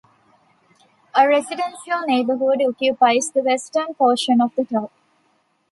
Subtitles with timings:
[1.13, 4.91] A residential neighborhood occupies the western portion of the top.